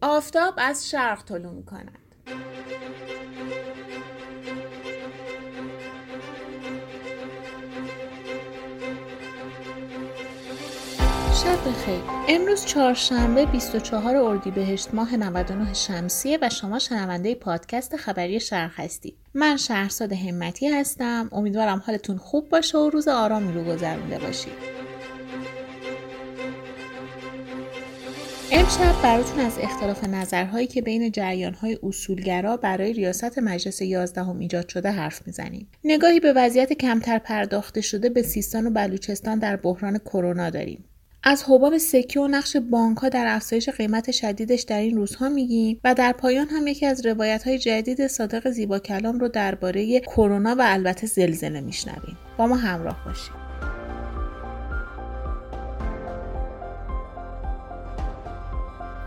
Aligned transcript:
آفتاب 0.00 0.54
از 0.56 0.90
شرق 0.90 1.24
طلوع 1.24 1.52
می 1.52 1.64
کند. 1.64 1.98
شب 11.34 11.68
بخیر. 11.68 12.00
امروز 12.28 12.64
چهارشنبه 12.64 13.46
24 13.46 14.16
اردیبهشت 14.16 14.94
ماه 14.94 15.16
99 15.16 15.74
شمسیه 15.74 16.38
و 16.42 16.48
شما 16.48 16.78
شنونده 16.78 17.34
پادکست 17.34 17.96
خبری 17.96 18.40
شرق 18.40 18.72
هستید. 18.80 19.16
من 19.34 19.56
شهرزاد 19.56 20.12
همتی 20.12 20.68
هستم. 20.68 21.28
امیدوارم 21.32 21.82
حالتون 21.86 22.16
خوب 22.18 22.48
باشه 22.48 22.78
و 22.78 22.90
روز 22.90 23.08
آرامی 23.08 23.52
رو 23.52 23.64
گذرونده 23.64 24.18
باشید. 24.18 24.77
امشب 28.52 29.02
براتون 29.02 29.40
از 29.40 29.58
اختلاف 29.60 30.04
نظرهایی 30.04 30.66
که 30.66 30.82
بین 30.82 31.12
جریانهای 31.12 31.78
اصولگرا 31.82 32.56
برای 32.56 32.92
ریاست 32.92 33.38
مجلس 33.38 33.82
یازدهم 33.82 34.38
ایجاد 34.38 34.68
شده 34.68 34.90
حرف 34.90 35.26
می‌زنیم. 35.26 35.68
نگاهی 35.84 36.20
به 36.20 36.32
وضعیت 36.32 36.72
کمتر 36.72 37.18
پرداخته 37.18 37.80
شده 37.80 38.08
به 38.08 38.22
سیستان 38.22 38.66
و 38.66 38.70
بلوچستان 38.70 39.38
در 39.38 39.56
بحران 39.56 39.98
کرونا 39.98 40.50
داریم. 40.50 40.84
از 41.22 41.44
حباب 41.48 41.78
سکه 41.78 42.20
و 42.20 42.28
نقش 42.28 42.56
بانک 42.56 42.98
ها 42.98 43.08
در 43.08 43.24
افزایش 43.28 43.68
قیمت 43.68 44.10
شدیدش 44.10 44.62
در 44.62 44.80
این 44.80 44.96
روزها 44.96 45.28
میگیم 45.28 45.80
و 45.84 45.94
در 45.94 46.12
پایان 46.12 46.48
هم 46.48 46.66
یکی 46.66 46.86
از 46.86 47.06
روایت 47.06 47.42
های 47.46 47.58
جدید 47.58 48.06
صادق 48.06 48.50
زیبا 48.50 48.78
کلام 48.78 49.18
رو 49.18 49.28
درباره 49.28 50.00
کرونا 50.00 50.54
و 50.58 50.62
البته 50.64 51.06
زلزله 51.06 51.60
میشنویم 51.60 52.18
با 52.38 52.46
ما 52.46 52.56
همراه 52.56 53.04
باشید 53.04 53.47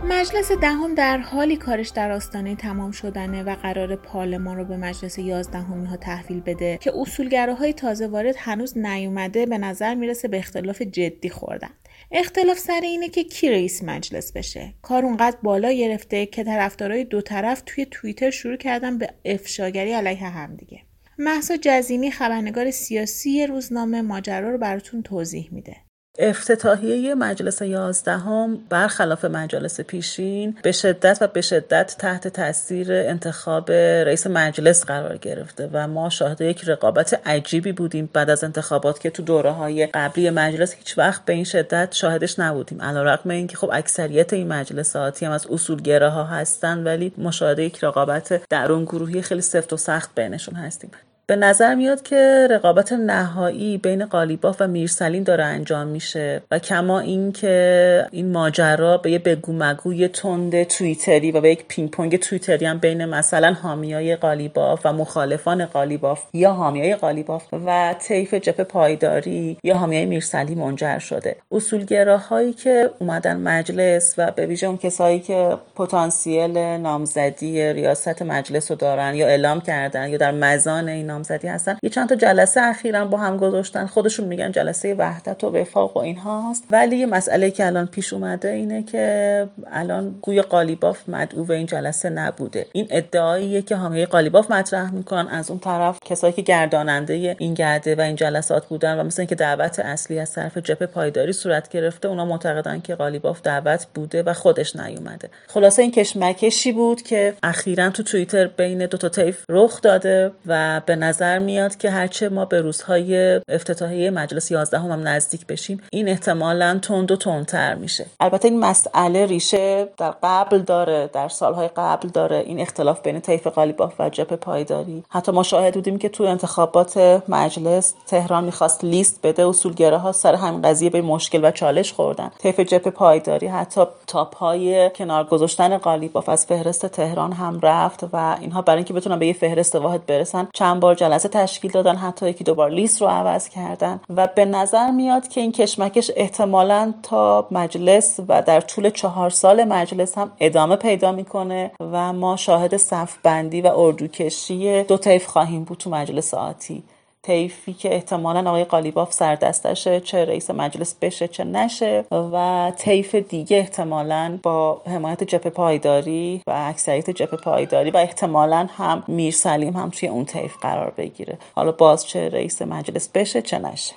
مجلس 0.04 0.52
دهم 0.52 0.96
در 0.96 1.18
حالی 1.18 1.58
کارش 1.58 1.90
در 1.90 2.12
آستانه 2.12 2.56
تمام 2.56 2.92
شدنه 2.92 3.44
و 3.44 3.56
قرار 3.56 3.96
پارلمان 3.96 4.58
رو 4.58 4.66
به 4.66 4.78
مجلس 4.78 5.20
یازدهمی 5.20 5.86
ها 5.86 5.98
تحویل 5.98 6.40
بده 6.40 6.78
که 6.82 6.92
اصولگراهای 6.96 7.74
تازه 7.74 8.08
وارد 8.08 8.36
هنوز 8.38 8.78
نیومده 8.78 9.46
به 9.46 9.58
نظر 9.58 9.96
می‌رسه 9.96 10.28
به 10.28 10.38
اختلاف 10.38 10.82
جدی 10.82 11.30
خوردن. 11.30 11.70
اختلاف 12.12 12.60
سر 12.60 12.82
اینه 12.84 13.10
که 13.10 13.24
کی 13.24 13.50
رئیس 13.50 13.84
مجلس 13.84 14.32
بشه. 14.32 14.74
کار 14.82 15.06
اونقدر 15.06 15.38
بالا 15.44 15.72
گرفته 15.72 16.26
که 16.26 16.44
طرفدارای 16.44 17.04
دو 17.04 17.22
طرف 17.22 17.64
توی 17.66 17.86
توییتر 17.92 18.30
شروع 18.30 18.58
کردن 18.58 18.98
به 18.98 19.10
افشاگری 19.26 19.92
علیه 19.92 20.28
همدیگه 20.28 20.80
محسا 21.18 21.58
جزینی 21.62 22.12
خبرنگار 22.12 22.72
سیاسی 22.72 23.48
روزنامه 23.48 24.02
ماجرا 24.02 24.50
رو 24.50 24.58
براتون 24.58 25.02
توضیح 25.02 25.50
میده. 25.52 25.76
افتتاحیه 26.20 27.16
مجلس 27.16 27.62
یازدهم 27.62 28.58
برخلاف 28.70 29.26
مجالس 29.26 29.82
پیشین 29.82 30.58
به 30.64 30.72
شدت 30.72 31.18
و 31.22 31.28
به 31.28 31.42
شدت 31.42 31.96
تحت 32.00 32.28
تاثیر 32.28 32.94
انتخاب 32.94 33.72
رئیس 33.72 34.28
مجلس 34.28 34.86
قرار 34.86 35.18
گرفته 35.18 35.70
و 35.74 35.88
ما 35.88 36.10
شاهد 36.10 36.42
یک 36.42 36.64
رقابت 36.68 37.28
عجیبی 37.28 37.72
بودیم 37.72 38.10
بعد 38.14 38.30
از 38.30 38.44
انتخابات 38.44 39.00
که 39.00 39.10
تو 39.10 39.24
دوره 39.24 39.52
های 39.52 39.88
قبلی 39.88 40.30
مجلس 40.30 40.74
هیچ 40.74 40.98
وقت 40.98 41.26
به 41.26 41.34
این 41.34 41.44
شدت 41.44 41.94
شاهدش 41.94 42.40
نبودیم. 42.40 42.82
علیرغم 42.82 43.30
اینکه 43.30 43.58
خب 43.58 43.70
اکثریت 43.74 44.34
این 44.34 44.48
مجلساتی 44.48 45.26
هم 45.26 45.32
از 45.32 45.48
اصولگراها 45.48 46.24
هستن 46.24 46.84
ولی 46.84 47.14
مشاهده 47.18 47.64
یک 47.64 47.84
رقابت 47.84 48.48
درون 48.50 48.86
گروهی 48.86 49.22
خیلی 49.22 49.42
سفت 49.42 49.74
و 49.74 49.78
سخت 49.78 50.16
بینشون 50.16 50.56
هستیم. 50.56 50.92
به 51.32 51.38
نظر 51.38 51.76
میاد 51.76 52.02
که 52.02 52.48
رقابت 52.50 52.94
نهایی 52.94 53.78
بین 53.78 54.06
قالیباف 54.06 54.62
و 54.62 54.68
میرسلین 54.68 55.24
داره 55.24 55.44
انجام 55.44 55.88
میشه 55.88 56.42
و 56.52 56.60
کما 56.60 57.00
اینکه 57.00 58.08
این 58.12 58.32
ماجرا 58.32 58.98
به 58.98 59.12
یه 59.12 59.20
بگو 59.20 59.54
مگوی 59.54 60.08
تند 60.08 60.64
توییتری 60.64 61.32
و 61.32 61.42
به 61.42 61.52
یک 61.52 61.66
پینگ 61.68 61.92
پونگ 61.92 62.18
توییتری 62.18 62.66
هم 62.66 62.78
بین 62.78 63.06
مثلا 63.06 63.54
حامیای 63.54 64.16
قالیباف 64.16 64.86
و 64.86 64.94
مخالفان 64.94 65.66
قالیباف 65.66 66.24
یا 66.34 66.54
حامیای 66.54 66.96
قالیباف 66.96 67.44
و 67.66 67.96
طیف 68.00 68.34
جپ 68.34 68.62
پایداری 68.62 69.58
یا 69.64 69.76
حامیای 69.76 70.06
میرسلی 70.06 70.56
منجر 70.56 71.00
شده. 71.00 71.36
اصولگراهایی 71.52 72.54
که 72.54 72.90
اومدن 73.00 73.38
مجلس 73.38 74.16
و 74.18 74.32
به 74.32 74.46
ویژه 74.46 74.68
اون 74.68 74.78
کسایی 74.78 75.20
که 75.20 75.58
پتانسیل 75.76 76.58
نامزدی 76.58 77.74
ریاست 77.74 78.22
مجلس 78.22 78.72
رو 78.72 78.78
دارن 78.78 79.16
یا 79.16 79.28
اعلام 79.28 79.62
کردن 79.62 80.10
یا 80.10 80.18
در 80.18 80.32
مزان 80.32 80.90
این 80.90 81.21
نامزدی 81.22 81.48
هستن. 81.48 81.78
یه 81.84 81.90
چند 81.90 82.10
تا 82.10 82.16
جلسه 82.16 82.62
اخیرا 82.62 83.06
با 83.06 83.18
هم 83.18 83.38
گذاشتن. 83.38 83.86
خودشون 83.86 84.28
میگن 84.28 84.52
جلسه 84.52 84.94
وحدت 84.94 85.44
و 85.44 85.50
وفاق 85.58 85.98
و 85.98 86.00
اینهاست 86.00 86.64
ولی 86.72 86.98
یه 86.98 87.06
مسئله 87.06 87.52
که 87.52 87.66
الان 87.66 87.86
پیش 87.86 88.14
اومده 88.14 88.50
اینه 88.50 88.84
که 88.84 89.48
الان 89.72 90.16
گوی 90.22 90.42
قالیباف 90.42 91.10
مدعو 91.10 91.44
به 91.44 91.56
این 91.56 91.66
جلسه 91.66 92.10
نبوده. 92.10 92.66
این 92.72 92.88
ادعاییه 92.90 93.62
که 93.62 93.76
حامیه 93.76 94.06
قالیباف 94.06 94.52
مطرح 94.52 94.94
می‌کنن. 94.94 95.28
از 95.28 95.50
اون 95.50 95.60
طرف 95.60 95.98
کسایی 96.06 96.34
که 96.34 96.42
گرداننده 96.42 97.36
این 97.40 97.54
گرده 97.54 97.96
و 97.96 98.02
این 98.02 98.16
جلسات 98.16 98.66
بودن 98.66 99.00
و 99.00 99.04
مثل 99.04 99.22
اینکه 99.22 99.36
دعوت 99.36 99.80
اصلی 99.80 100.20
از 100.20 100.34
طرف 100.34 100.58
جبهه 100.58 100.88
پایداری 100.88 101.34
صورت 101.34 101.70
گرفته 101.70 102.08
اونا 102.08 102.26
معتقدن 102.26 102.80
که 102.80 102.96
قالیباف 102.96 103.42
دعوت 103.42 103.88
بوده 103.94 104.24
و 104.24 104.34
خودش 104.34 104.76
نیومده. 104.76 105.30
خلاصه 105.48 105.82
این 105.82 105.92
کشمکشی 105.92 106.72
بود 106.72 107.02
که 107.02 107.34
اخیرا 107.44 107.90
تو 107.90 108.04
توییتر 108.04 108.48
بین 108.48 108.86
دو 108.86 108.98
تا 108.98 109.10
طیف 109.10 109.44
رخ 109.50 109.82
داده 109.82 110.32
و 110.46 110.82
به 110.86 110.96
نظر 111.12 111.40
میاد 111.40 111.78
که 111.78 111.90
هرچه 111.90 112.30
ما 112.30 112.46
به 112.46 112.62
روزهای 112.62 113.42
افتتاحیه 113.50 114.10
مجلس 114.10 114.52
11 114.52 114.80
هم, 114.80 114.92
هم 114.92 115.08
نزدیک 115.08 115.48
بشیم 115.48 115.82
این 115.92 116.10
احتمالا 116.10 116.80
تند 116.82 117.12
و 117.12 117.16
تندتر 117.16 117.76
میشه. 117.76 118.06
البته 118.20 118.48
این 118.48 118.60
مسئله 118.60 119.26
ریشه 119.26 119.88
در 119.98 120.14
قبل 120.24 120.60
داره 120.60 121.10
در 121.14 121.30
سالهای 121.30 121.70
قبل 121.76 122.08
داره. 122.08 122.38
این 122.38 122.60
اختلاف 122.60 123.02
بین 123.02 123.22
طیف 123.22 123.48
قالیباف 123.48 123.94
و 124.00 124.10
جبهه 124.10 124.38
پایداری. 124.38 125.04
حتی 125.10 125.32
ما 125.32 125.44
شاهد 125.44 125.74
بودیم 125.74 125.98
که 125.98 126.10
تو 126.10 126.24
انتخابات 126.24 126.98
مجلس 127.28 127.94
تهران 128.08 128.44
می‌خواست 128.44 128.84
لیست 128.84 129.20
بده 129.24 129.48
اصولگراها 129.48 130.12
سر 130.12 130.36
همین 130.36 130.62
قضیه 130.62 130.90
به 130.90 131.02
مشکل 131.02 131.46
و 131.46 131.52
چالش 131.52 131.94
خوردن. 131.94 132.32
طیف 132.40 132.60
جبهه 132.60 132.92
پایداری 132.92 133.48
حتی 133.48 133.82
تاپ 134.08 134.36
های 134.36 134.90
کنار 134.90 135.24
گذاشتن 135.24 135.78
قالیباف 135.78 136.30
از 136.30 136.46
فهرست 136.46 136.86
تهران 136.86 137.32
هم 137.32 137.60
رفت 137.60 138.04
و 138.14 138.38
اینها 138.42 138.62
برای 138.62 138.78
اینکه 138.78 138.94
بتونن 138.94 139.20
به 139.20 139.28
یه 139.28 139.34
فهرست 139.34 139.76
واحد 139.76 140.06
برسن 140.06 140.48
چند 140.54 140.80
بار 140.80 140.91
جلسه 140.96 141.30
تشکیل 141.30 141.72
دادن 141.72 141.96
حتی 141.96 142.30
یکی 142.30 142.44
دوبار 142.44 142.70
لیست 142.70 143.02
رو 143.02 143.08
عوض 143.08 143.50
کردن. 143.50 144.00
و 144.10 144.28
به 144.36 144.46
نظر 144.46 144.92
میاد 144.92 145.28
که 145.28 145.42
این 145.42 145.52
کشمکش 145.52 146.12
احتمالا 146.16 146.94
تا 147.04 147.48
مجلس 147.52 148.20
و 148.28 148.42
در 148.42 148.62
طول 148.62 148.90
چهار 148.90 149.30
سال 149.30 149.64
مجلس 149.64 150.18
هم 150.18 150.32
ادامه 150.40 150.76
پیدا 150.76 151.12
می‌کنه 151.12 151.72
و 151.80 152.14
ما 152.14 152.36
شاهد 152.36 152.78
صف 152.78 153.18
بندی 153.24 153.62
و 153.62 153.68
اردوکشی 153.76 154.84
دو 154.84 154.98
طیف 154.98 155.28
خواهیم 155.28 155.64
بود 155.64 155.78
تو 155.78 155.90
مجلس 155.90 156.34
آتی. 156.34 156.84
طیفی 157.24 157.74
که 157.74 157.94
احتمالا 157.94 158.50
آقای 158.50 158.64
قالیباف 158.64 159.14
سردستشه 159.14 160.00
چه 160.00 160.26
رئیس 160.26 160.50
مجلس 160.50 160.96
بشه 161.02 161.28
چه 161.28 161.44
نشه 161.44 162.06
و 162.12 162.72
طیف 162.78 163.16
دیگه 163.16 163.58
احتمالا 163.58 164.40
با 164.44 164.82
حمایت 164.86 165.24
جپ 165.24 165.48
پایداری 165.48 166.42
و 166.48 166.52
اکثریت 166.56 167.10
جپ 167.10 167.36
پایداری 167.36 167.92
و 167.92 167.98
احتمالا 167.98 168.68
هم 168.78 169.04
میر 169.08 169.34
سلیم 169.34 169.74
هم 169.74 169.90
توی 169.90 170.10
اون 170.10 170.26
طیف 170.26 170.58
قرار 170.58 170.94
بگیره. 170.98 171.38
حالا 171.56 171.72
باز 171.72 172.08
چه 172.08 172.30
رئیس 172.30 172.62
مجلس 172.62 173.10
بشه 173.10 173.42
چه 173.42 173.60
نشه. 173.60 173.96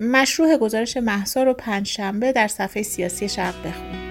مشروع 0.00 0.56
گزارش 0.56 0.96
محسا 0.96 1.42
رو 1.42 1.54
پنج 1.54 1.86
شنبه 1.86 2.32
در 2.32 2.48
صفحه 2.48 2.82
سیاسی 2.82 3.28
شرق 3.28 3.66
بخونید. 3.66 4.05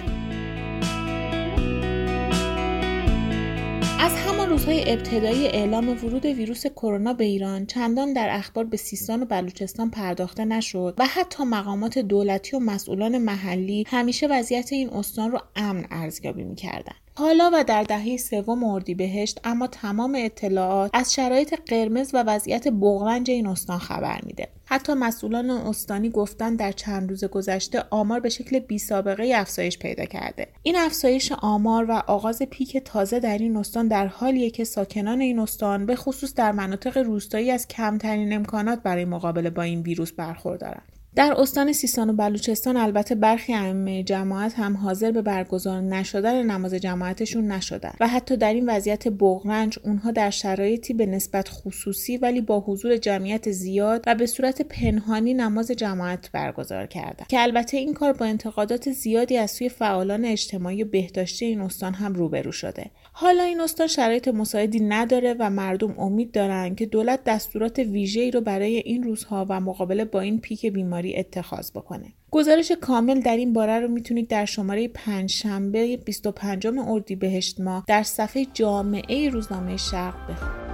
روزهای 4.66 4.94
ابتدایی 4.94 5.48
اعلام 5.48 5.90
ورود 5.90 6.26
ویروس 6.26 6.68
کرونا 6.68 7.14
به 7.14 7.24
ایران 7.24 7.66
چندان 7.66 8.14
در 8.14 8.28
اخبار 8.32 8.64
به 8.64 8.78
سیستان 8.78 9.22
و 9.24 9.26
بلوچستان 9.26 9.90
پرداخته 9.90 10.46
نشد 10.46 10.96
و 10.98 11.06
حتی 11.06 11.44
مقامات 11.44 12.00
دولتی 12.00 12.56
و 12.56 12.60
مسئولان 12.60 13.18
محلی 13.18 13.84
همیشه 13.88 14.28
وضعیت 14.28 14.74
این 14.74 14.90
استان 14.90 15.32
رو 15.32 15.40
امن 15.56 15.86
ارزیابی 15.92 16.44
می‌کردند 16.44 17.05
حالا 17.18 17.52
و 17.54 17.64
در 17.64 17.84
دهه 17.84 18.18
سوم 18.18 18.64
اردیبهشت 18.64 19.40
اما 19.44 19.68
تمام 19.68 20.18
اطلاعات 20.20 20.92
از 20.94 21.14
شرایط 21.14 21.56
قرمز 21.66 22.12
و 22.14 22.24
وضعیت 22.24 22.68
بغرنج 22.68 23.32
این 23.32 23.48
استان 23.48 23.80
خبر 23.80 24.20
میده. 24.26 24.48
حتی 24.66 24.94
مسئولان 24.94 25.50
استانی 25.50 26.10
گفتن 26.10 26.56
در 26.56 26.72
چند 26.72 27.10
روز 27.10 27.26
گذشته 27.26 27.84
آمار 27.90 28.20
به 28.20 28.30
شکل 28.30 28.60
بی 28.60 28.80
سابقه 28.80 29.32
افزایش 29.36 29.80
پیدا 29.80 30.06
کرده. 30.06 30.48
این 30.64 30.76
افزایش 30.78 31.32
آمار 31.32 31.86
و 31.86 31.92
آغاز 32.08 32.42
پیک 32.42 32.78
تازه 32.78 33.20
در 33.20 33.38
این 33.38 33.58
استان 33.58 33.88
در 33.88 34.08
حالیه 34.08 34.50
که 34.50 34.64
ساکنان 34.64 35.22
این 35.22 35.40
استان 35.40 35.86
به 35.86 35.96
خصوص 35.96 36.34
در 36.34 36.52
مناطق 36.52 36.98
روستایی 36.98 37.52
از 37.52 37.68
کمترین 37.68 38.34
امکانات 38.34 38.84
برای 38.84 39.06
مقابله 39.06 39.50
با 39.50 39.62
این 39.62 39.82
ویروس 39.82 40.12
برخوردارند. 40.12 40.95
در 41.16 41.34
استان 41.38 41.74
سیستان 41.74 42.10
و 42.10 42.14
بلوچستان 42.14 42.78
البته 42.78 43.16
برخی 43.16 43.54
ائمه 43.54 44.04
جماعت 44.04 44.54
هم 44.54 44.78
حاضر 44.78 45.12
به 45.12 45.22
برگزار 45.22 45.82
نشدن 45.82 46.44
نماز 46.44 46.74
جماعتشون 46.74 47.52
نشدن 47.52 47.94
و 48.00 48.08
حتی 48.08 48.38
در 48.38 48.54
این 48.54 48.70
وضعیت 48.70 49.08
بغرنج 49.08 49.80
اونها 49.84 50.12
در 50.12 50.30
شرایطی 50.30 50.94
به 50.94 51.06
نسبت 51.06 51.50
خصوصی 51.50 52.18
ولی 52.18 52.42
با 52.42 52.60
حضور 52.60 52.98
جمعیت 52.98 53.52
زیاد 53.52 54.04
و 54.08 54.16
به 54.16 54.26
صورت 54.26 54.62
پنهانی 54.62 55.34
نماز 55.34 55.72
جماعت 55.72 56.30
برگزار 56.32 56.86
کردند 56.86 57.28
که 57.28 57.42
البته 57.42 57.78
این 57.78 57.94
کار 57.94 58.14
با 58.14 58.26
انتقادات 58.26 58.92
زیادی 58.92 59.38
از 59.38 59.52
سوی 59.52 59.70
فعالان 59.70 60.26
اجتماعی 60.26 60.84
و 60.84 60.88
بهداشتی 60.88 61.46
این 61.46 61.62
استان 61.62 61.94
هم 61.94 62.14
روبرو 62.14 62.52
شده. 62.52 62.86
حالا 63.12 63.44
این 63.44 63.62
استان 63.62 63.88
شرایط 63.88 64.28
مساعدی 64.28 64.80
نداره 64.80 65.36
و 65.40 65.50
مردم 65.50 66.00
امید 66.00 66.32
دارن 66.32 66.76
که 66.76 66.86
دولت 66.86 67.20
دستورات 67.24 67.80
ویژه‌ای 67.80 68.32
رو 68.32 68.42
برای 68.42 68.78
این 68.78 69.04
روزها 69.04 69.46
و 69.50 69.60
مقابله 69.60 70.06
با 70.06 70.22
این 70.22 70.40
پیک 70.40 70.66
بیماری 70.66 71.05
اتخاذ 71.14 71.72
بکنه. 71.72 72.14
گزارش 72.32 72.72
کامل 72.82 73.20
در 73.20 73.38
این 73.38 73.54
باره 73.54 73.80
رو 73.80 73.88
می‌تونید 73.88 74.28
در 74.28 74.46
شماره 74.46 74.88
پنج 74.88 75.32
شنبه 75.32 75.98
25 75.98 76.68
اردیبهشت 76.88 77.60
ماه 77.60 77.84
در 77.88 78.04
صفحه 78.04 78.46
جامعه 78.54 79.30
روزنامه 79.30 79.78
شرق 79.78 80.32
بخونید. 80.32 80.66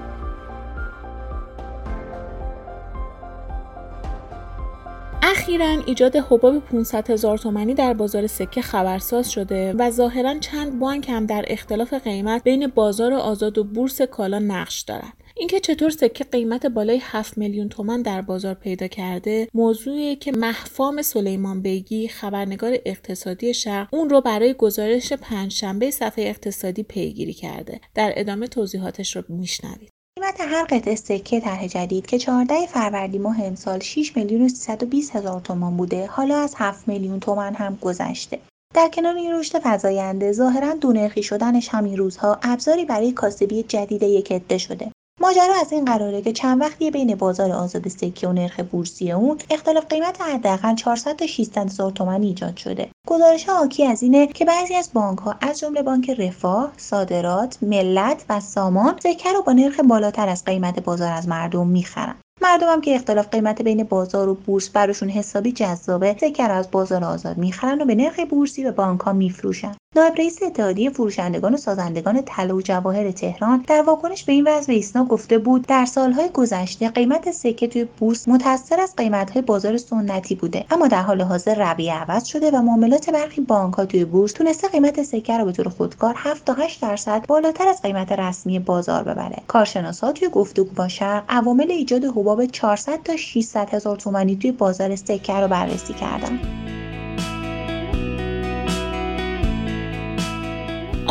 اخیرا 5.23 5.77
ایجاد 5.85 6.15
حباب 6.15 6.59
500 6.59 7.11
هزار 7.11 7.37
تومنی 7.37 7.73
در 7.73 7.93
بازار 7.93 8.27
سکه 8.27 8.61
خبرساز 8.61 9.31
شده 9.31 9.73
و 9.73 9.91
ظاهرا 9.91 10.39
چند 10.39 10.79
بانک 10.79 11.09
هم 11.09 11.25
در 11.25 11.45
اختلاف 11.47 11.93
قیمت 11.93 12.43
بین 12.43 12.67
بازار 12.67 13.13
آزاد 13.13 13.57
و 13.57 13.63
بورس 13.63 14.01
کالا 14.01 14.39
نقش 14.39 14.81
دارند. 14.81 15.13
اینکه 15.41 15.59
چطور 15.59 15.89
سکه 15.89 16.23
قیمت 16.23 16.65
بالای 16.65 16.99
7 17.03 17.37
میلیون 17.37 17.69
تومن 17.69 18.01
در 18.01 18.21
بازار 18.21 18.53
پیدا 18.53 18.87
کرده 18.87 19.47
موضوعی 19.53 20.15
که 20.15 20.31
محفام 20.31 21.01
سلیمان 21.01 21.61
بیگی 21.61 22.07
خبرنگار 22.07 22.77
اقتصادی 22.85 23.53
شرق 23.53 23.93
اون 23.93 24.09
رو 24.09 24.21
برای 24.21 24.53
گزارش 24.53 25.13
پنجشنبه 25.13 25.91
صفحه 25.91 26.25
اقتصادی 26.25 26.83
پیگیری 26.83 27.33
کرده. 27.33 27.81
در 27.95 28.13
ادامه 28.15 28.47
توضیحاتش 28.47 29.15
رو 29.15 29.23
میشنوید. 29.29 29.89
قیمت 30.19 30.41
هر 30.41 30.63
قطعه 30.63 30.95
سکه 30.95 31.39
طرح 31.39 31.67
جدید 31.67 32.05
که 32.05 32.19
14 32.19 32.65
فروردین 32.65 33.21
ماه 33.21 33.43
امسال 33.43 33.79
6 33.79 34.17
میلیون 34.17 34.41
و 34.41 34.49
320 34.49 35.15
هزار 35.15 35.41
تومان 35.41 35.77
بوده 35.77 36.07
حالا 36.07 36.37
از 36.37 36.55
7 36.57 36.87
میلیون 36.87 37.19
تومان 37.19 37.53
هم 37.53 37.77
گذشته. 37.81 38.39
در 38.73 38.89
کنار 38.93 39.15
این 39.15 39.31
رشد 39.33 39.59
فزاینده 39.63 40.31
ظاهرا 40.31 40.73
دونرخی 40.73 41.23
شدنش 41.23 41.69
همین 41.69 41.97
روزها 41.97 42.39
ابزاری 42.43 42.85
برای 42.85 43.11
کاسبی 43.11 43.63
جدید 43.63 44.03
یک 44.03 44.31
عده 44.31 44.57
شده. 44.57 44.91
ماجرا 45.21 45.55
از 45.61 45.71
این 45.71 45.85
قراره 45.85 46.21
که 46.21 46.33
چند 46.33 46.61
وقتی 46.61 46.91
بین 46.91 47.15
بازار 47.15 47.51
آزاد 47.51 47.87
سکه 47.87 48.27
و 48.27 48.33
نرخ 48.33 48.59
بورسی 48.59 49.11
اون 49.11 49.37
اختلاف 49.49 49.85
قیمت 49.85 50.21
حداقل 50.21 50.75
400 50.75 51.15
تا 51.15 51.27
600 51.27 51.65
هزار 51.65 51.91
تومن 51.91 52.23
ایجاد 52.23 52.57
شده. 52.57 52.89
گزارش 53.07 53.49
ها 53.49 53.57
حاکی 53.57 53.85
از 53.85 54.03
اینه 54.03 54.27
که 54.27 54.45
بعضی 54.45 54.75
از 54.75 54.89
بانک 54.93 55.19
ها 55.19 55.35
از 55.41 55.59
جمله 55.59 55.81
بانک 55.81 56.09
رفاه 56.09 56.71
صادرات 56.77 57.57
ملت 57.61 58.25
و 58.29 58.39
سامان 58.39 58.95
سکه 59.03 59.33
رو 59.33 59.41
با 59.41 59.53
نرخ 59.53 59.79
بالاتر 59.79 60.29
از 60.29 60.45
قیمت 60.45 60.79
بازار 60.79 61.13
از 61.13 61.27
مردم 61.27 61.67
می‌خرن. 61.67 62.15
مردمم 62.41 62.81
که 62.81 62.95
اختلاف 62.95 63.29
قیمت 63.29 63.61
بین 63.61 63.83
بازار 63.83 64.29
و 64.29 64.35
بورس 64.35 64.69
براشون 64.69 65.09
حسابی 65.09 65.51
جذابه 65.51 66.15
سکه 66.21 66.43
از 66.43 66.71
بازار 66.71 67.03
آزاد 67.03 67.37
می‌خرن 67.37 67.81
و 67.81 67.85
به 67.85 67.95
نرخ 67.95 68.19
بورسی 68.29 68.63
به 68.63 68.71
بانک 68.71 68.99
ها 68.99 69.13
میفروشن. 69.13 69.75
نایب 69.95 70.13
رئیس 70.17 70.43
اتحادیه 70.43 70.89
فروشندگان 70.89 71.53
و 71.53 71.57
سازندگان 71.57 72.21
طلا 72.25 72.55
و 72.55 72.61
جواهر 72.61 73.11
تهران 73.11 73.63
در 73.67 73.81
واکنش 73.81 74.23
به 74.23 74.33
این 74.33 74.47
وضع 74.47 74.73
ایسنا 74.73 75.05
گفته 75.05 75.37
بود 75.37 75.67
در 75.67 75.85
سالهای 75.85 76.29
گذشته 76.29 76.89
قیمت 76.89 77.31
سکه 77.31 77.67
توی 77.67 77.85
بورس 77.85 78.27
متاثر 78.27 78.79
از 78.79 78.95
قیمتهای 78.95 79.41
بازار 79.41 79.77
سنتی 79.77 80.35
بوده 80.35 80.65
اما 80.71 80.87
در 80.87 81.01
حال 81.01 81.21
حاضر 81.21 81.73
رویه 81.73 81.93
عوض 81.93 82.25
شده 82.25 82.51
و 82.51 82.61
معاملات 82.61 83.09
برخی 83.09 83.41
بانکها 83.41 83.85
توی 83.85 84.05
بورس 84.05 84.31
تونسته 84.31 84.67
قیمت 84.67 85.03
سکه 85.03 85.37
رو 85.37 85.45
به 85.45 85.51
طور 85.51 85.69
خودکار 85.69 86.15
7 86.17 86.45
تا 86.45 86.53
8 86.53 86.81
درصد 86.81 87.25
بالاتر 87.27 87.67
از 87.67 87.81
قیمت 87.81 88.11
رسمی 88.11 88.59
بازار 88.59 89.03
ببره. 89.03 89.37
کارشناسا 89.47 90.11
توی 90.11 90.29
گفتگو 90.29 90.69
با 90.75 90.87
شرق 90.87 91.23
عوامل 91.29 91.71
ایجاد 91.71 92.05
حباب 92.05 92.45
400 92.45 93.03
تا 93.03 93.15
600 93.15 93.69
هزار 93.69 93.97
تومانی 93.97 94.35
توی 94.35 94.51
بازار 94.51 94.95
سکه 94.95 95.33
رو 95.33 95.47
بررسی 95.47 95.93
کردن 95.93 96.39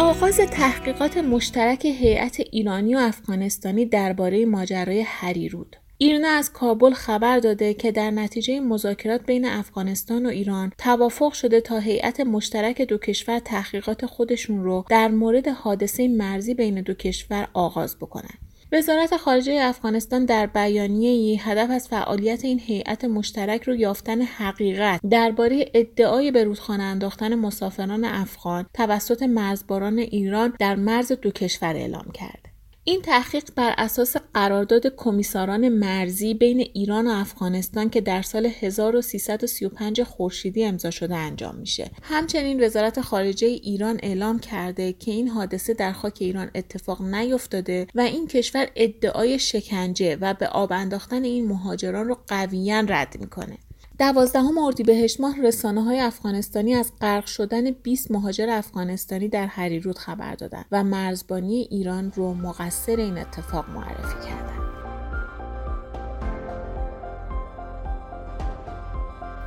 آغاز 0.00 0.36
تحقیقات 0.36 1.16
مشترک 1.16 1.84
هیئت 1.84 2.40
ایرانی 2.40 2.94
و 2.94 2.98
افغانستانی 2.98 3.86
درباره 3.86 4.46
ماجرای 4.46 5.00
هریرود 5.06 5.76
ایرنا 5.98 6.28
از 6.28 6.52
کابل 6.52 6.92
خبر 6.92 7.38
داده 7.38 7.74
که 7.74 7.92
در 7.92 8.10
نتیجه 8.10 8.60
مذاکرات 8.60 9.26
بین 9.26 9.44
افغانستان 9.44 10.26
و 10.26 10.28
ایران 10.28 10.72
توافق 10.78 11.32
شده 11.32 11.60
تا 11.60 11.78
هیئت 11.78 12.20
مشترک 12.20 12.82
دو 12.82 12.98
کشور 12.98 13.38
تحقیقات 13.38 14.06
خودشون 14.06 14.64
رو 14.64 14.84
در 14.88 15.08
مورد 15.08 15.48
حادثه 15.48 16.08
مرزی 16.08 16.54
بین 16.54 16.80
دو 16.80 16.94
کشور 16.94 17.48
آغاز 17.52 17.96
بکنند. 17.96 18.49
وزارت 18.72 19.16
خارجه 19.16 19.58
افغانستان 19.62 20.24
در 20.24 20.46
بیانیه 20.46 21.48
هدف 21.48 21.70
از 21.70 21.88
فعالیت 21.88 22.44
این 22.44 22.60
هیئت 22.60 23.04
مشترک 23.04 23.62
رو 23.62 23.74
یافتن 23.74 24.22
حقیقت 24.22 25.00
درباره 25.10 25.70
ادعای 25.74 26.30
به 26.30 26.44
رودخانه 26.44 26.82
انداختن 26.82 27.34
مسافران 27.34 28.04
افغان 28.04 28.66
توسط 28.74 29.22
مرزباران 29.22 29.98
ایران 29.98 30.52
در 30.58 30.74
مرز 30.74 31.12
دو 31.12 31.30
کشور 31.30 31.76
اعلام 31.76 32.10
کرد. 32.14 32.49
این 32.84 33.02
تحقیق 33.02 33.44
بر 33.56 33.74
اساس 33.78 34.16
قرارداد 34.34 34.86
کمیساران 34.96 35.68
مرزی 35.68 36.34
بین 36.34 36.60
ایران 36.60 37.06
و 37.06 37.10
افغانستان 37.10 37.90
که 37.90 38.00
در 38.00 38.22
سال 38.22 38.46
1335 38.46 40.02
خورشیدی 40.02 40.64
امضا 40.64 40.90
شده 40.90 41.16
انجام 41.16 41.56
میشه. 41.56 41.90
همچنین 42.02 42.64
وزارت 42.64 43.00
خارجه 43.00 43.46
ایران 43.46 44.00
اعلام 44.02 44.38
کرده 44.38 44.92
که 44.92 45.10
این 45.10 45.28
حادثه 45.28 45.74
در 45.74 45.92
خاک 45.92 46.16
ایران 46.20 46.50
اتفاق 46.54 47.02
نیفتاده 47.02 47.86
و 47.94 48.00
این 48.00 48.26
کشور 48.26 48.68
ادعای 48.76 49.38
شکنجه 49.38 50.18
و 50.20 50.34
به 50.34 50.46
آب 50.46 50.72
انداختن 50.72 51.24
این 51.24 51.48
مهاجران 51.48 52.08
رو 52.08 52.16
قویا 52.28 52.80
رد 52.80 53.16
می‌کنه. 53.20 53.58
دوازدهم 54.00 54.58
اردیبهشت 54.58 55.20
ماه 55.20 55.42
رسانه 55.42 55.82
های 55.82 56.00
افغانستانی 56.00 56.74
از 56.74 56.92
غرق 57.00 57.26
شدن 57.26 57.70
20 57.70 58.10
مهاجر 58.10 58.50
افغانستانی 58.50 59.28
در 59.28 59.46
هریرود 59.46 59.98
خبر 59.98 60.34
دادند 60.34 60.64
و 60.72 60.84
مرزبانی 60.84 61.68
ایران 61.70 62.12
رو 62.14 62.34
مقصر 62.34 62.96
این 62.96 63.18
اتفاق 63.18 63.68
معرفی 63.68 64.28
کردند. 64.28 64.60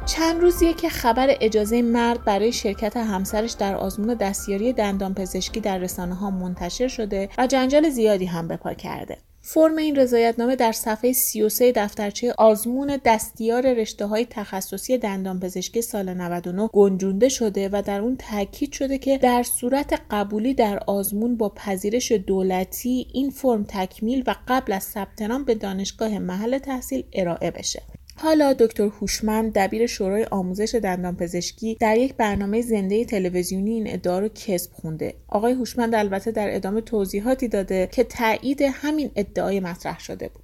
چند 0.05 0.41
روزیه 0.41 0.73
که 0.73 0.89
خبر 0.89 1.27
اجازه 1.41 1.81
مرد 1.81 2.23
برای 2.23 2.51
شرکت 2.51 2.97
همسرش 2.97 3.51
در 3.51 3.75
آزمون 3.75 4.13
دستیاری 4.13 4.73
دندان 4.73 5.13
پزشکی 5.13 5.59
در 5.59 5.77
رسانه 5.77 6.15
ها 6.15 6.29
منتشر 6.29 6.87
شده 6.87 7.29
و 7.37 7.47
جنجال 7.47 7.89
زیادی 7.89 8.25
هم 8.25 8.47
به 8.47 8.57
پا 8.57 8.73
کرده. 8.73 9.17
فرم 9.45 9.77
این 9.77 9.95
رضایتنامه 9.95 10.55
در 10.55 10.71
صفحه 10.71 11.13
33 11.13 11.71
دفترچه 11.75 12.33
آزمون 12.37 12.99
دستیار 13.05 13.73
رشته 13.73 14.05
های 14.05 14.27
تخصصی 14.29 14.97
دندانپزشکی 14.97 15.81
سال 15.81 16.13
99 16.13 16.69
گنجونده 16.73 17.29
شده 17.29 17.69
و 17.71 17.81
در 17.85 18.01
اون 18.01 18.17
تاکید 18.17 18.73
شده 18.73 18.97
که 18.97 19.17
در 19.17 19.43
صورت 19.43 20.01
قبولی 20.11 20.53
در 20.53 20.79
آزمون 20.87 21.37
با 21.37 21.49
پذیرش 21.49 22.11
دولتی 22.11 23.07
این 23.13 23.29
فرم 23.29 23.65
تکمیل 23.67 24.23
و 24.27 24.35
قبل 24.47 24.73
از 24.73 24.83
ثبت 24.83 25.21
نام 25.21 25.43
به 25.43 25.55
دانشگاه 25.55 26.19
محل 26.19 26.57
تحصیل 26.57 27.03
ارائه 27.13 27.51
بشه. 27.51 27.81
حالا 28.15 28.53
دکتر 28.53 28.83
هوشمند 28.83 29.53
دبیر 29.53 29.87
شورای 29.87 30.23
آموزش 30.23 30.75
دندانپزشکی 30.75 31.77
در 31.79 31.97
یک 31.97 32.13
برنامه 32.13 32.61
زنده 32.61 33.05
تلویزیونی 33.05 33.71
این 33.71 33.93
ادعا 33.93 34.19
رو 34.19 34.27
کسب 34.27 34.71
خونده. 34.73 35.13
آقای 35.27 35.53
هوشمند 35.53 35.95
البته 35.95 36.31
در 36.31 36.55
ادامه 36.55 36.81
توضیحاتی 36.81 37.47
داده 37.47 37.89
که 37.91 38.03
تایید 38.03 38.61
همین 38.61 39.11
ادعای 39.15 39.59
مطرح 39.59 39.99
شده 39.99 40.27
بود. 40.27 40.42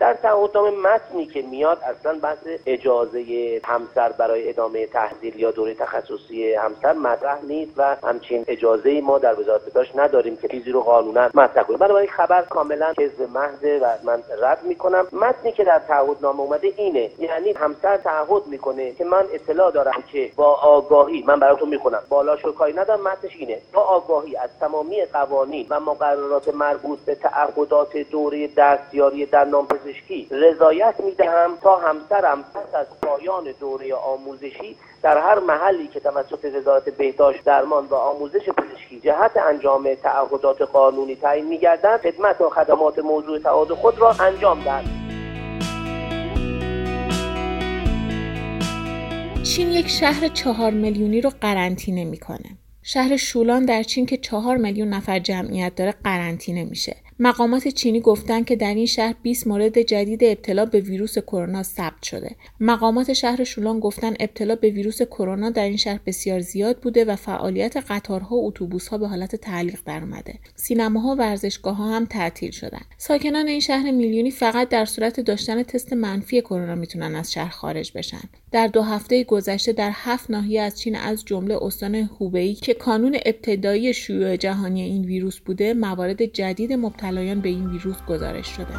در 0.00 0.14
تعهدنامه 0.14 0.70
متنی 0.70 1.26
که 1.26 1.42
میاد 1.42 1.78
اصلا 1.82 2.18
بحث 2.22 2.46
اجازه 2.66 3.24
همسر 3.64 4.12
برای 4.12 4.48
ادامه 4.48 4.86
تحصیل 4.86 5.40
یا 5.40 5.50
دوره 5.50 5.74
تخصصی 5.74 6.54
همسر 6.54 6.92
مطرح 6.92 7.44
نیست 7.44 7.72
و 7.76 7.96
همچین 8.04 8.44
اجازه 8.48 9.00
ما 9.00 9.18
در 9.18 9.40
وزارت 9.40 9.64
بهداشت 9.64 9.98
نداریم 9.98 10.36
که 10.36 10.48
چیزی 10.48 10.70
رو 10.70 10.80
قانونا 10.80 11.30
مطرح 11.34 11.62
کنیم. 11.62 11.78
بنابراین 11.78 12.10
خبر 12.10 12.42
کاملا 12.42 12.94
کذب 12.94 13.30
محض 13.34 13.64
و 13.82 13.86
من 14.04 14.22
رد 14.42 14.62
می‌کنم. 14.62 15.06
متنی 15.12 15.52
که 15.52 15.64
در 15.64 15.78
تعهدنامه 15.78 16.40
اومده 16.40 16.72
اینه 16.76 17.10
یعنی 17.18 17.52
همسر 17.52 17.96
تعهد 17.96 18.46
می‌کنه 18.46 18.92
که 18.92 19.04
من 19.04 19.24
اطلاع 19.32 19.70
دارم 19.70 20.02
که 20.12 20.30
با 20.36 20.54
آگاهی 20.54 21.24
من 21.26 21.40
براتون 21.40 21.68
می‌خونم 21.68 22.02
بالا 22.08 22.36
کاری 22.36 22.72
ندارم. 22.72 23.00
متنش 23.00 23.36
اینه 23.38 23.58
با 23.72 23.80
آگاهی 23.80 24.36
از 24.36 24.50
تمامی 24.60 25.04
قوانین 25.04 25.66
و 25.70 25.80
مقررات 25.80 26.54
مربوط 26.54 26.98
به 26.98 27.14
تعهدات 27.14 27.96
دوره 27.96 28.48
دستیاری 28.56 29.26
در 29.26 29.44
نامپزشکی 29.44 29.87
پزشکی 29.88 30.28
رضایت 30.30 30.94
می‌دهم 31.04 31.56
تا 31.62 31.76
همسرم 31.76 32.42
پس 32.42 32.74
از 32.74 32.86
پایان 33.02 33.44
دوره 33.60 33.94
آموزشی 33.94 34.76
در 35.02 35.18
هر 35.18 35.38
محلی 35.38 35.88
که 35.88 36.00
توسط 36.00 36.44
وزارت 36.54 36.88
بهداشت 36.88 37.44
درمان 37.44 37.86
و 37.86 37.94
آموزش 37.94 38.48
پزشکی 38.48 39.00
جهت 39.00 39.36
انجام 39.36 39.94
تعهدات 39.94 40.62
قانونی 40.62 41.16
تعیین 41.16 41.46
میگردند 41.46 42.00
خدمت 42.00 42.40
و 42.40 42.50
خدمات 42.50 42.98
موضوع 42.98 43.38
تعهد 43.38 43.68
خود 43.68 43.98
را 43.98 44.10
انجام 44.20 44.64
دهد. 44.64 44.84
چین 49.42 49.72
یک 49.72 49.88
شهر 49.88 50.28
چهار 50.28 50.70
میلیونی 50.70 51.20
رو 51.20 51.30
قرنطینه 51.40 52.04
می‌کنه. 52.04 52.58
شهر 52.82 53.16
شولان 53.16 53.64
در 53.64 53.82
چین 53.82 54.06
که 54.06 54.16
چهار 54.16 54.56
میلیون 54.56 54.88
نفر 54.88 55.18
جمعیت 55.18 55.74
داره 55.74 55.94
قرنطینه 56.04 56.64
میشه. 56.64 56.96
مقامات 57.20 57.68
چینی 57.68 58.00
گفتن 58.00 58.44
که 58.44 58.56
در 58.56 58.74
این 58.74 58.86
شهر 58.86 59.14
20 59.22 59.46
مورد 59.46 59.82
جدید 59.82 60.24
ابتلا 60.24 60.64
به 60.64 60.80
ویروس 60.80 61.18
کرونا 61.18 61.62
ثبت 61.62 62.02
شده. 62.02 62.36
مقامات 62.60 63.12
شهر 63.12 63.44
شولان 63.44 63.80
گفتن 63.80 64.14
ابتلا 64.20 64.54
به 64.54 64.70
ویروس 64.70 65.02
کرونا 65.02 65.50
در 65.50 65.64
این 65.64 65.76
شهر 65.76 66.00
بسیار 66.06 66.40
زیاد 66.40 66.78
بوده 66.78 67.04
و 67.04 67.16
فعالیت 67.16 67.76
قطارها 67.76 68.36
و 68.36 68.46
اتوبوسها 68.46 68.98
به 68.98 69.08
حالت 69.08 69.36
تعلیق 69.36 69.78
در 69.84 70.00
اومده. 70.00 70.34
سینماها 70.56 71.08
و 71.08 71.18
ورزشگاه 71.18 71.76
ها 71.76 71.96
هم 71.96 72.04
تعطیل 72.04 72.50
شدن. 72.50 72.82
ساکنان 72.98 73.48
این 73.48 73.60
شهر 73.60 73.90
میلیونی 73.90 74.30
فقط 74.30 74.68
در 74.68 74.84
صورت 74.84 75.20
داشتن 75.20 75.62
تست 75.62 75.92
منفی 75.92 76.40
کرونا 76.40 76.74
می‌تونن 76.74 77.14
از 77.14 77.32
شهر 77.32 77.50
خارج 77.50 77.92
بشن. 77.94 78.22
در 78.52 78.66
دو 78.66 78.82
هفته 78.82 79.24
گذشته 79.24 79.72
در 79.72 79.90
هفت 79.94 80.30
ناحیه 80.30 80.62
از 80.62 80.80
چین 80.80 80.96
از 80.96 81.24
جمله 81.24 81.58
استان 81.62 81.94
هوبئی 81.94 82.54
که 82.54 82.74
کانون 82.74 83.18
ابتدایی 83.26 83.94
شیوع 83.94 84.36
جهانی 84.36 84.82
این 84.82 85.04
ویروس 85.04 85.38
بوده 85.38 85.74
موارد 85.74 86.24
جدید 86.24 86.72
مبتلایان 87.08 87.40
به 87.40 87.48
این 87.48 87.70
ویروس 87.70 87.96
گزارش 88.06 88.46
شده 88.46 88.74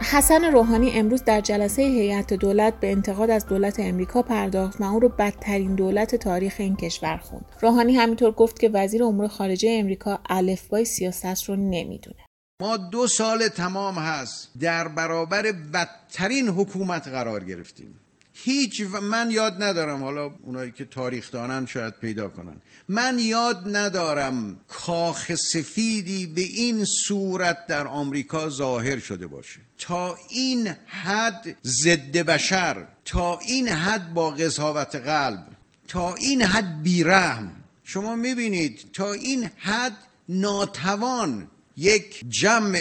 حسن 0.00 0.44
روحانی 0.44 0.90
امروز 0.90 1.24
در 1.24 1.40
جلسه 1.40 1.82
هیئت 1.82 2.34
دولت 2.34 2.80
به 2.80 2.92
انتقاد 2.92 3.30
از 3.30 3.46
دولت 3.46 3.80
امریکا 3.80 4.22
پرداخت 4.22 4.80
و 4.80 4.84
اون 4.84 5.00
رو 5.00 5.08
بدترین 5.08 5.74
دولت 5.74 6.14
تاریخ 6.14 6.54
این 6.58 6.76
کشور 6.76 7.16
خوند. 7.16 7.44
روحانی 7.60 7.96
همینطور 7.96 8.30
گفت 8.32 8.58
که 8.58 8.68
وزیر 8.68 9.04
امور 9.04 9.28
خارجه 9.28 9.76
امریکا 9.80 10.20
الفبای 10.28 10.84
سیاست 10.84 11.44
رو 11.44 11.56
نمی‌دونه. 11.56 12.26
ما 12.62 12.76
دو 12.76 13.06
سال 13.06 13.48
تمام 13.48 13.94
هست 13.94 14.50
در 14.60 14.88
برابر 14.88 15.42
بدترین 15.52 16.48
حکومت 16.48 17.08
قرار 17.08 17.44
گرفتیم 17.44 18.00
هیچ 18.44 18.80
من 19.02 19.30
یاد 19.30 19.62
ندارم. 19.62 20.02
حالا 20.02 20.30
اونایی 20.42 20.70
که 20.70 20.84
تاریخ 20.84 21.30
دانن 21.30 21.66
شاید 21.66 21.94
پیدا 21.94 22.28
کنن. 22.28 22.56
من 22.88 23.18
یاد 23.18 23.76
ندارم 23.76 24.60
کاخ 24.68 25.34
سفیدی 25.34 26.26
به 26.26 26.40
این 26.40 26.84
صورت 26.84 27.66
در 27.66 27.86
آمریکا 27.86 28.48
ظاهر 28.48 28.98
شده 28.98 29.26
باشه. 29.26 29.60
تا 29.78 30.18
این 30.28 30.68
حد 30.86 31.56
ضد 31.64 32.16
بشر 32.16 32.86
تا 33.04 33.38
این 33.38 33.68
حد 33.68 34.14
با 34.14 34.30
قضاوت 34.30 34.96
قلب 34.96 35.46
تا 35.88 36.14
این 36.14 36.42
حد 36.42 36.82
بیرحم. 36.82 37.52
شما 37.84 38.16
می‌بینید 38.16 38.86
تا 38.92 39.12
این 39.12 39.50
حد 39.56 39.96
ناتوان 40.28 41.48
یک 41.76 42.24
جمع 42.28 42.78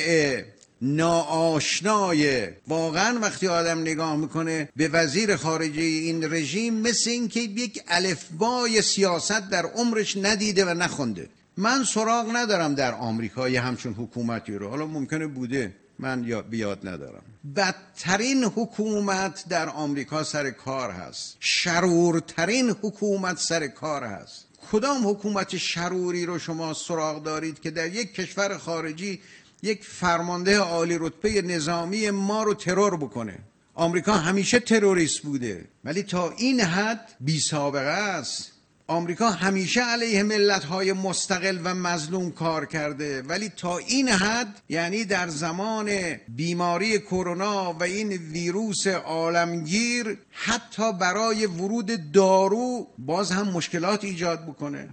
ناآشنای. 0.81 2.47
واقعا 2.67 3.19
وقتی 3.19 3.47
آدم 3.47 3.79
نگاه 3.79 4.15
می‌کنه 4.15 4.69
به 4.75 4.87
وزیر 4.87 5.35
خارجه 5.35 5.81
این 5.81 6.33
رژیم 6.33 6.73
مثل 6.73 7.09
اینکه 7.09 7.39
یک 7.39 7.83
الفبای 7.87 8.81
سیاست 8.81 9.49
در 9.49 9.65
عمرش 9.65 10.17
ندیده 10.17 10.65
و 10.65 10.69
نخونده. 10.69 11.29
من 11.57 11.83
سراغ 11.83 12.35
ندارم 12.35 12.75
در 12.75 12.93
آمریکا 12.93 13.49
یه 13.49 13.61
همچون 13.61 13.93
حکومتی 13.93 14.53
رو. 14.53 14.69
حالا 14.69 14.85
ممکنه 14.87 15.27
بوده 15.27 15.73
من 15.99 16.41
بیاد 16.41 16.87
ندارم. 16.87 17.23
بدترین 17.55 18.43
حکومت 18.43 19.45
در 19.49 19.69
آمریکا 19.69 20.23
سر 20.23 20.49
کار 20.49 20.91
هست. 20.91 21.37
شرورترین 21.39 22.69
حکومت 22.69 23.37
سر 23.37 23.67
کار 23.67 24.03
هست. 24.03 24.47
کدام 24.71 25.07
حکومت 25.07 25.57
شروری 25.57 26.25
رو 26.25 26.39
شما 26.39 26.73
سراغ 26.73 27.23
دارید 27.23 27.59
که 27.59 27.71
در 27.71 27.87
یک 27.87 28.13
کشور 28.13 28.57
خارجی 28.57 29.19
یک 29.63 29.83
فرمانده 29.83 30.57
عالی 30.57 30.97
رتبه 30.99 31.41
نظامی 31.41 32.09
ما 32.09 32.43
رو 32.43 32.53
ترور 32.53 32.97
بکنه. 32.97 33.39
آمریکا 33.75 34.13
همیشه 34.13 34.59
تروریست 34.59 35.21
بوده 35.21 35.65
ولی 35.83 36.03
تا 36.03 36.31
این 36.37 36.61
حد 36.61 37.15
بی 37.19 37.39
سابقه 37.39 37.89
است. 37.89 38.51
آمریکا 38.89 39.29
همیشه 39.29 39.81
علیه 39.81 40.23
ملت 40.23 40.63
های 40.63 40.93
مستقل 40.93 41.59
و 41.63 41.75
مظلوم 41.75 42.31
کار 42.31 42.65
کرده 42.65 43.21
ولی 43.21 43.49
تا 43.49 43.77
این 43.77 44.09
حد 44.09 44.61
یعنی 44.69 45.05
در 45.05 45.27
زمان 45.27 45.89
بیماری 46.27 46.99
کرونا 46.99 47.73
و 47.73 47.83
این 47.83 48.09
ویروس 48.09 48.87
عالمگیر 48.87 50.17
حتی 50.31 50.93
برای 50.93 51.45
ورود 51.45 52.11
دارو 52.11 52.87
باز 52.97 53.31
هم 53.31 53.47
مشکلات 53.47 54.03
ایجاد 54.03 54.45
بکنه. 54.45 54.89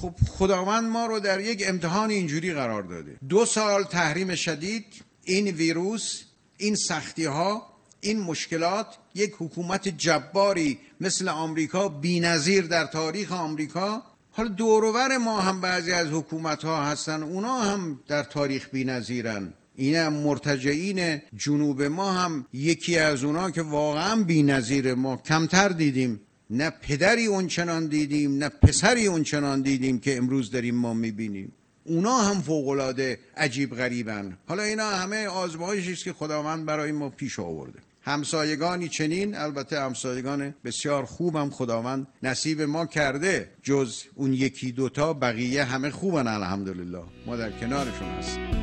خب 0.00 0.14
خداوند 0.28 0.84
ما 0.84 1.06
رو 1.06 1.20
در 1.20 1.40
یک 1.40 1.64
امتحان 1.66 2.10
اینجوری 2.10 2.52
قرار 2.54 2.82
داده. 2.82 3.16
دو 3.28 3.46
سال 3.46 3.84
تحریم 3.84 4.34
شدید 4.34 4.84
این 5.24 5.48
ویروس 5.48 6.22
این 6.56 6.74
سختی 6.74 7.24
ها 7.24 7.72
این 8.00 8.20
مشکلات 8.20 8.86
یک 9.14 9.32
حکومت 9.38 9.88
جباری 9.88 10.78
مثل 11.00 11.28
آمریکا 11.28 11.88
بینظیر 11.88 12.66
در 12.66 12.86
تاریخ 12.86 13.32
آمریکا. 13.32 14.02
حالا 14.30 14.48
دورور 14.48 15.18
ما 15.18 15.40
هم 15.40 15.60
بعضی 15.60 15.92
از 15.92 16.08
حکومت 16.08 16.64
ها 16.64 16.84
هستن 16.84 17.22
اونا 17.22 17.60
هم 17.60 18.00
در 18.08 18.22
تاریخ 18.22 18.68
بینظیرن. 18.70 19.52
این 19.76 20.08
مرتجعین 20.08 21.20
جنوب 21.36 21.82
ما 21.82 22.12
هم 22.12 22.46
یکی 22.52 22.98
از 22.98 23.24
اونا 23.24 23.50
که 23.50 23.62
واقعا 23.62 24.22
بینظیر 24.22 24.94
ما 24.94 25.16
کمتر 25.16 25.68
دیدیم. 25.68 26.20
نه 26.54 26.70
پدری 26.70 27.26
اونچنان 27.26 27.86
دیدیم 27.86 28.38
نه 28.38 28.48
پسری 28.48 29.06
اونچنان 29.06 29.62
دیدیم 29.62 29.98
که 29.98 30.16
امروز 30.16 30.50
داریم 30.50 30.74
ما 30.74 30.94
می‌بینیم. 30.94 31.52
اونا 31.84 32.18
هم 32.18 32.40
فوقالعاده 32.40 33.18
عجیب 33.36 33.74
غریبن. 33.74 34.38
حالا 34.48 34.62
اینا 34.62 34.90
همه 34.90 35.26
آزمایشی 35.26 35.92
است 35.92 36.04
که 36.04 36.12
خداوند 36.12 36.66
برای 36.66 36.92
ما 36.92 37.08
پیش 37.08 37.38
آورده. 37.38 37.78
همسایگانی 38.02 38.88
چنین 38.88 39.34
البته 39.34 39.80
همسایگان 39.80 40.54
بسیار 40.64 41.04
خوبم 41.04 41.50
خداوند 41.50 42.06
نصیب 42.22 42.62
ما 42.62 42.86
کرده 42.86 43.50
جز 43.62 44.02
اون 44.14 44.32
یکی 44.32 44.72
دوتا 44.72 45.12
بقیه 45.12 45.64
همه 45.64 45.90
خوبن 45.90 46.26
الحمدلله. 46.26 47.02
ما 47.26 47.36
در 47.36 47.50
کنارشون 47.50 48.08
هستیم. 48.08 48.62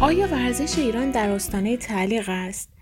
آیا 0.00 0.26
ورزش 0.26 0.78
ایران 0.78 1.10
در 1.10 1.30
آستانه 1.30 1.76
تعلیق 1.76 2.28
است؟ 2.28 2.77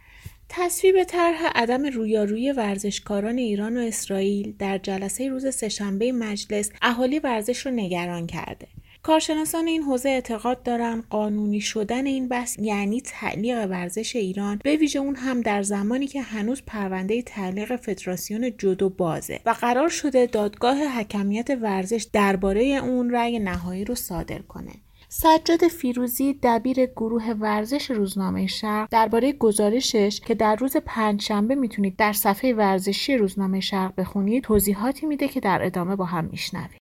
تصویب 0.49 1.05
طرح 1.05 1.47
عدم 1.47 1.87
رویارویی 1.87 2.53
ورزشکاران 2.53 3.39
ایران 3.39 3.77
و 3.77 3.81
اسرائیل 3.81 4.55
در 4.59 4.79
جلسه 4.79 5.29
روز 5.29 5.55
سهشنبه 5.55 6.13
مجلس 6.13 6.71
اهالی 6.83 7.19
ورزش 7.19 7.67
را 7.67 7.73
نگران 7.73 8.27
کرده. 8.27 8.69
کارشناسان 9.03 9.67
این 9.67 9.83
حوزه 9.83 10.09
اعتقاد 10.09 10.63
دارند 10.63 11.05
قانونی 11.11 11.61
شدن 11.61 12.07
این 12.07 12.29
بحث 12.29 12.57
یعنی 12.59 13.01
تعلیق 13.01 13.67
ورزش 13.71 14.17
ایران 14.17 14.61
به 14.65 14.77
ویژه 14.77 14.99
اون 14.99 15.17
هم 15.17 15.41
در 15.41 15.63
زمانی 15.63 16.07
که 16.07 16.23
هنوز 16.23 16.63
پرونده 16.67 17.23
تعلیق 17.23 17.77
فدراسیون 17.77 18.51
جودو 18.51 18.89
بازه 18.89 19.41
و 19.47 19.51
قرار 19.51 19.89
شده 19.89 20.27
دادگاه 20.27 20.85
حکمیت 20.85 21.51
ورزش 21.51 22.07
درباره 22.13 22.63
اون 22.63 23.11
رأی 23.11 23.39
نهایی 23.39 23.85
رو 23.85 23.95
صادر 23.95 24.39
کنه. 24.39 24.73
سجاد 25.09 25.69
فیروزی 25.69 26.39
دبیر 26.43 26.87
گروه 26.87 27.31
ورزش 27.31 27.91
روزنامه 27.91 28.47
شرق 28.47 28.89
درباره 28.91 29.33
گزارشش 29.33 30.21
که 30.21 30.35
در 30.35 30.57
روز 30.57 30.77
پنجشنبه 30.77 31.55
می‌تونید 31.55 31.97
در 31.97 32.13
صفحه 32.13 32.55
ورزشی 32.55 33.17
روزنامه 33.17 33.61
شرق 33.61 33.93
بخونید 33.97 34.45
توضیحاتی 34.45 35.07
میده 35.07 35.29
که 35.29 35.41
در 35.41 35.67
ادامه 35.67 35.97
با 35.97 36.05
هم 36.05 36.25
میشنوید. 36.25 36.86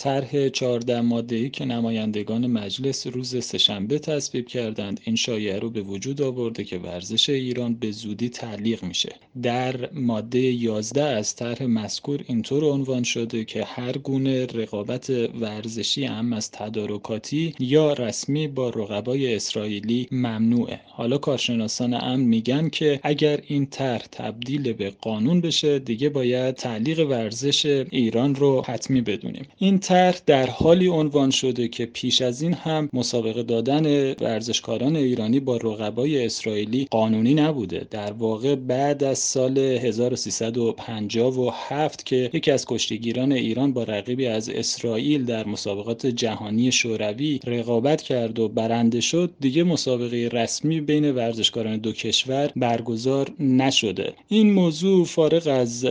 طرح 0.00 0.48
14 0.48 1.00
ماده‌ای 1.00 1.50
که 1.50 1.64
نمایندگان 1.64 2.46
مجلس 2.46 3.06
روز 3.06 3.44
سهشنبه 3.44 3.98
تصویب 3.98 4.48
کردند 4.48 5.00
این 5.04 5.16
شایعه 5.16 5.58
رو 5.58 5.70
به 5.70 5.80
وجود 5.80 6.22
آورده 6.22 6.64
که 6.64 6.78
ورزش 6.78 7.30
ایران 7.30 7.74
به 7.74 7.90
زودی 7.90 8.28
تعلیق 8.28 8.84
میشه. 8.84 9.12
در 9.42 9.90
ماده 9.92 10.38
11 10.38 11.02
از 11.02 11.36
طرح 11.36 11.62
مذکور 11.62 12.20
اینطور 12.26 12.64
عنوان 12.64 13.02
شده 13.02 13.44
که 13.44 13.64
هر 13.64 13.92
گونه 13.92 14.46
رقابت 14.46 15.10
ورزشی 15.40 16.04
هم 16.04 16.32
از 16.32 16.50
تدارکاتی 16.50 17.54
یا 17.58 17.92
رسمی 17.92 18.48
با 18.48 18.68
رقبای 18.70 19.34
اسرائیلی 19.34 20.08
ممنوعه. 20.12 20.80
حالا 20.86 21.18
کارشناسان 21.18 21.94
امن 21.94 22.20
میگن 22.20 22.68
که 22.68 23.00
اگر 23.02 23.40
این 23.46 23.66
طرح 23.66 24.06
تبدیل 24.12 24.72
به 24.72 24.92
قانون 25.00 25.40
بشه 25.40 25.78
دیگه 25.78 26.08
باید 26.08 26.54
تعلیق 26.54 27.10
ورزش 27.10 27.66
ایران 27.90 28.34
رو 28.34 28.62
حتمی 28.66 29.00
بدونیم. 29.00 29.46
این 29.58 29.78
طرح 29.90 30.20
در 30.26 30.46
حالی 30.46 30.88
عنوان 30.88 31.30
شده 31.30 31.68
که 31.68 31.86
پیش 31.86 32.22
از 32.22 32.42
این 32.42 32.54
هم 32.54 32.88
مسابقه 32.92 33.42
دادن 33.42 34.12
ورزشکاران 34.12 34.96
ایرانی 34.96 35.40
با 35.40 35.56
رقبای 35.56 36.26
اسرائیلی 36.26 36.86
قانونی 36.90 37.34
نبوده. 37.34 37.86
در 37.90 38.12
واقع 38.12 38.54
بعد 38.54 39.04
از 39.04 39.18
سال 39.18 39.58
1357 39.58 42.06
که 42.06 42.30
یکی 42.32 42.50
از 42.50 42.66
کشتیگیران 42.66 43.32
ایران 43.32 43.72
با 43.72 43.82
رقیبی 43.82 44.26
از 44.26 44.48
اسرائیل 44.48 45.24
در 45.24 45.46
مسابقات 45.46 46.06
جهانی 46.06 46.72
شوروی 46.72 47.40
رقابت 47.46 48.02
کرد 48.02 48.38
و 48.38 48.48
برنده 48.48 49.00
شد 49.00 49.30
دیگه 49.40 49.64
مسابقه 49.64 50.28
رسمی 50.32 50.80
بین 50.80 51.10
ورزشکاران 51.10 51.76
دو 51.76 51.92
کشور 51.92 52.50
برگزار 52.56 53.30
نشده. 53.40 54.12
این 54.28 54.52
موضوع 54.52 55.04
فارغ 55.04 55.46
از 55.46 55.86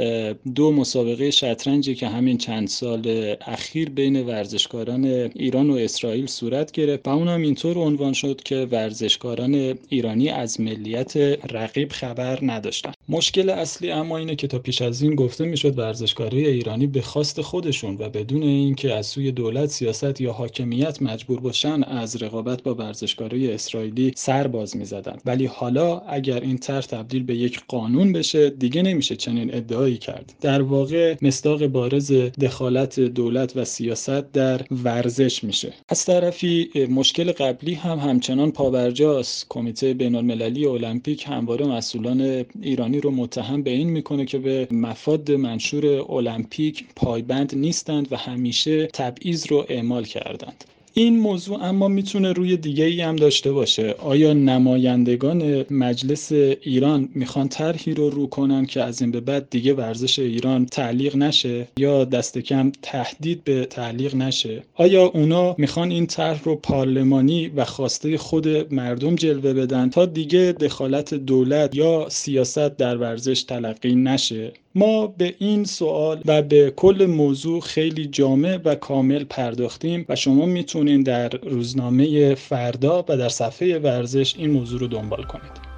دو 0.56 0.72
مسابقه 0.72 1.32
شطرنجی 1.32 1.96
که 1.96 2.08
همین 2.08 2.38
چند 2.38 2.68
سال 2.68 3.36
اخیر 3.42 3.89
اخیر 3.90 3.96
بین 3.96 4.28
ورزشکاران 4.28 5.06
ایران 5.36 5.70
و 5.70 5.76
اسرائیل 5.76 6.28
صورت 6.28 6.72
گرفت 6.72 7.08
و 7.08 7.10
اونم 7.10 7.42
اینطور 7.42 7.78
عنوان 7.78 8.14
شد 8.14 8.42
که 8.44 8.68
ورزشکاران 8.72 9.78
ایرانی 9.90 10.30
از 10.30 10.62
ملیت 10.62 11.18
رقیب 11.52 11.92
خبر 11.92 12.40
نداشتن. 12.42 12.92
مشکل 13.12 13.50
اصلی 13.50 13.92
اما 13.92 14.18
اینه 14.18 14.36
که 14.36 14.48
تا 14.48 14.60
پیش 14.60 14.82
از 14.82 15.02
این 15.02 15.16
گفته 15.16 15.46
می‌شد 15.46 15.80
ورزشکارای 15.80 16.46
ایرانی 16.46 16.88
به 16.88 17.02
خواست 17.02 17.42
خودشون 17.42 17.98
و 18.00 18.10
بدون 18.10 18.44
اینکه 18.44 18.94
از 18.94 19.08
سوی 19.08 19.32
دولت 19.32 19.70
سیاست 19.70 20.22
یا 20.22 20.34
حاکمیت 20.34 21.02
مجبور 21.02 21.40
باشن 21.40 21.84
از 21.84 22.24
رقابت 22.24 22.64
با 22.64 22.76
ورزشکارای 22.76 23.54
اسرائیلی 23.54 24.14
سر 24.16 24.48
باز 24.48 24.78
می‌زدن. 24.78 25.18
ولی 25.26 25.46
حالا 25.46 26.00
اگر 26.00 26.40
این 26.40 26.58
طرح 26.58 26.86
تبدیل 26.86 27.24
به 27.24 27.36
یک 27.36 27.62
قانون 27.68 28.14
بشه 28.14 28.50
دیگه 28.50 28.82
نمیشه 28.82 29.16
چنین 29.16 29.56
ادعایی 29.56 29.98
کرد. 29.98 30.34
در 30.42 30.62
واقع 30.62 31.16
مصداق 31.22 31.68
بارز 31.68 32.12
دخالت 32.42 33.00
دولت 33.00 33.58
و 33.58 33.66
سیاست 33.66 34.32
در 34.32 34.62
ورزش 34.84 35.44
میشه. 35.44 35.74
از 35.90 36.06
طرفی 36.06 36.70
مشکل 36.90 37.32
قبلی 37.32 37.74
هم 37.74 38.00
همچنان 38.00 38.52
پابرجاست 38.52 39.46
کمیته 39.50 39.94
بین 39.94 40.16
المللی 40.16 40.66
المپیک 40.66 41.26
همواره 41.28 41.66
مسئولان 41.66 42.46
ایرانی 42.62 42.99
رو 43.02 43.12
متهم 43.12 43.64
به 43.64 43.72
این 43.72 43.90
می‌کنه 43.90 44.26
که 44.26 44.40
به 44.40 44.68
مفاد 44.72 45.32
منشور 45.32 45.86
المپیک 46.12 46.86
پایبند 46.96 47.56
نیستند 47.56 48.12
و 48.12 48.16
همیشه 48.16 48.88
تبعیض 48.88 49.48
رو 49.48 49.66
اعمال 49.70 50.04
کردند. 50.04 50.64
این 50.94 51.20
موضوع 51.20 51.64
اما 51.64 51.88
می‌تونه 51.88 52.34
روی 52.34 52.58
دیگه 52.58 52.86
ای 52.86 53.02
هم 53.02 53.16
داشته 53.16 53.52
باشه. 53.52 53.96
آیا 54.00 54.34
نمایندگان 54.34 55.66
مجلس 55.70 56.32
ایران 56.32 57.10
می‌خوان 57.16 57.48
طرحی 57.48 57.94
رو 57.94 58.10
رو 58.10 58.28
کنن 58.28 58.66
که 58.66 58.84
از 58.84 59.02
این 59.02 59.12
به 59.12 59.20
بعد 59.20 59.50
دیگه 59.50 59.74
ورزش 59.74 60.20
ایران 60.20 60.66
تعلیق 60.66 61.16
نشه 61.16 61.68
یا 61.78 62.06
دست 62.06 62.38
کم 62.38 62.72
تهدید 62.82 63.44
به 63.44 63.66
تعلیق 63.66 64.16
نشه؟ 64.16 64.64
آیا 64.76 65.06
اونا 65.06 65.56
می‌خوان 65.58 65.92
این 65.92 66.06
طرح 66.08 66.44
رو 66.44 66.56
پارلمانی 66.56 67.48
و 67.48 67.66
خواسته 67.66 68.18
خود 68.18 68.74
مردم 68.74 69.16
جلوه 69.16 69.54
بدن 69.54 69.90
تا 69.90 70.06
دیگه 70.06 70.56
دخالت 70.60 71.14
دولت 71.14 71.76
یا 71.76 72.06
سیاست 72.10 72.78
در 72.78 72.98
ورزش 72.98 73.44
تلقی 73.44 73.96
نشه؟ 73.96 74.52
ما 74.76 75.08
به 75.08 75.36
این 75.40 75.64
سوال 75.64 76.22
و 76.26 76.42
به 76.42 76.74
کل 76.76 77.06
موضوع 77.06 77.62
خیلی 77.62 78.06
جامع 78.06 78.60
و 78.66 78.76
کامل 78.76 79.24
پرداختیم 79.24 80.06
و 80.10 80.16
شما 80.16 80.46
می‌تونید 80.46 80.79
در 80.84 81.30
روزنامه 81.30 82.36
فردا 82.36 83.06
و 83.10 83.18
در 83.18 83.30
صفحه 83.30 83.80
ورزش 83.80 84.36
این 84.38 84.52
موضوع 84.52 84.80
رو 84.80 84.88
دنبال 84.88 85.24
کنید 85.24 85.70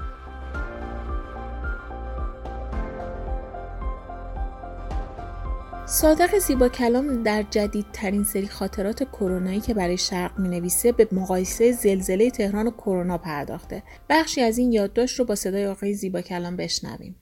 صادق 5.91 6.38
زیبا 6.38 6.70
کلام 6.70 7.24
در 7.24 7.43
جدیدترین 7.50 8.24
سری 8.24 8.48
خاطرات 8.48 9.03
کرونایی 9.03 9.60
که 9.60 9.74
برای 9.74 9.98
شرق 9.98 10.39
می 10.39 10.50
نویسه 10.50 10.91
به 10.91 11.08
مقایسه 11.12 11.72
زلزله 11.72 12.29
تهران 12.29 12.67
و 12.67 12.72
کرونا 12.72 13.17
پرداخته. 13.17 13.84
بخشی 14.10 14.41
از 14.41 14.58
این 14.58 14.72
یادداشت 14.72 15.20
رو 15.20 15.25
با 15.25 15.36
صدای 15.36 15.65
آقای 15.65 15.93
زیبا 15.93 16.22
کلام 16.22 16.55
بشنویم. 16.55 17.15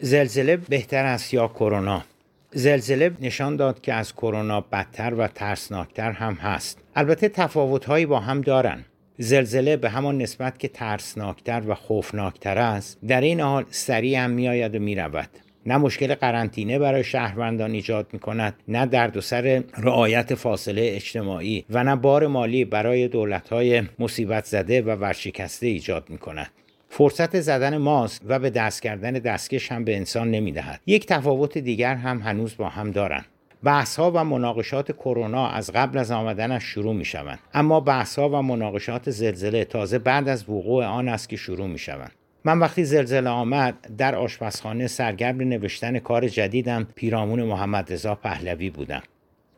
زلزله 0.00 0.56
بهتر 0.56 1.04
است 1.04 1.34
یا 1.34 1.48
کرونا 1.48 2.04
زلزله 2.52 3.10
نشان 3.20 3.56
داد 3.56 3.80
که 3.80 3.94
از 3.94 4.12
کرونا 4.12 4.60
بدتر 4.60 5.14
و 5.14 5.26
ترسناکتر 5.26 6.12
هم 6.12 6.34
هست. 6.34 6.78
البته 6.96 7.28
تفاوتهایی 7.28 8.06
با 8.06 8.20
هم 8.20 8.40
دارن. 8.40 8.84
زلزله 9.18 9.76
به 9.76 9.90
همان 9.90 10.18
نسبت 10.18 10.58
که 10.58 10.68
ترسناکتر 10.68 11.62
و 11.66 11.74
خوفناکتر 11.74 12.58
است 12.58 12.98
در 13.08 13.20
این 13.20 13.40
حال 13.40 13.64
سریع 13.70 14.18
هم 14.18 14.30
میآید 14.30 14.74
و 14.74 14.78
می‌رود. 14.78 15.28
نه 15.66 15.76
مشکل 15.76 16.14
قرنطینه 16.14 16.78
برای 16.78 17.04
شهروندان 17.04 17.70
ایجاد 17.70 18.06
می 18.12 18.18
کند 18.18 18.54
نه 18.68 18.86
درد 18.86 19.16
و 19.16 19.20
سر 19.20 19.62
رعایت 19.78 20.34
فاصله 20.34 20.90
اجتماعی 20.94 21.64
و 21.70 21.84
نه 21.84 21.96
بار 21.96 22.26
مالی 22.26 22.64
برای 22.64 23.08
دولت 23.08 23.48
های 23.48 23.82
مصیبت 23.98 24.44
زده 24.44 24.82
و 24.82 24.90
ورشکسته 24.90 25.66
ایجاد 25.66 26.10
می 26.10 26.18
کند 26.18 26.50
فرصت 26.88 27.40
زدن 27.40 27.76
ماست 27.76 28.22
و 28.26 28.38
به 28.38 28.50
دست 28.50 28.82
کردن 28.82 29.12
دستکش 29.12 29.72
هم 29.72 29.84
به 29.84 29.96
انسان 29.96 30.30
نمی‌دهد. 30.30 30.80
یک 30.86 31.06
تفاوت 31.06 31.58
دیگر 31.58 31.94
هم 31.94 32.18
هنوز 32.18 32.56
با 32.56 32.68
هم 32.68 32.90
دارند. 32.90 33.26
بحث 33.64 33.96
ها 33.96 34.10
و 34.10 34.24
مناقشات 34.24 34.92
کرونا 34.92 35.48
از 35.48 35.70
قبل 35.72 35.98
از 35.98 36.10
آمدنش 36.10 36.64
شروع 36.64 36.94
می 36.94 37.04
شوند 37.04 37.38
اما 37.54 37.80
بحث 37.80 38.18
ها 38.18 38.28
و 38.28 38.42
مناقشات 38.42 39.10
زلزله 39.10 39.64
تازه 39.64 39.98
بعد 39.98 40.28
از 40.28 40.48
وقوع 40.48 40.84
آن 40.84 41.08
است 41.08 41.28
که 41.28 41.36
شروع 41.36 41.66
می 41.66 41.78
شوند 41.78 42.12
من 42.44 42.58
وقتی 42.58 42.84
زلزله 42.84 43.30
آمد 43.30 43.74
در 43.98 44.14
آشپزخانه 44.14 44.86
سرگرم 44.86 45.36
نوشتن 45.36 45.98
کار 45.98 46.28
جدیدم 46.28 46.86
پیرامون 46.94 47.42
محمد 47.42 47.92
رضا 47.92 48.14
پهلوی 48.14 48.70
بودم. 48.70 49.02